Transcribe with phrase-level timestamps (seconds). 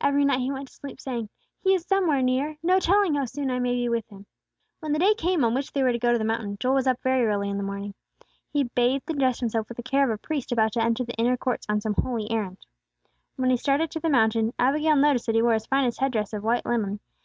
[0.00, 1.28] Every night he went to sleep saying,
[1.60, 2.56] "He is somewhere near!
[2.60, 4.26] No telling how soon I may be with Him!"
[4.80, 6.88] When the day came on which they were to go to the mountain, Joel was
[6.88, 7.94] up very early in the morning.
[8.52, 11.14] He bathed and dressed himself with the care of a priest about to enter the
[11.14, 12.58] inner courts on some holy errand.
[13.36, 16.42] When he started to the mountain, Abigail noticed that he wore his finest headdress of
[16.42, 16.98] white linen.